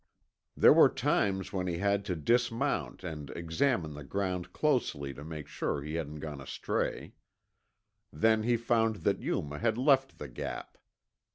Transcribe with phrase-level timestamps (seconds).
[0.57, 5.47] There were times when he had to dismount and examine the ground closely to make
[5.47, 7.13] sure he hadn't gone astray.
[8.11, 10.79] Then he found that Yuma had left the Gap.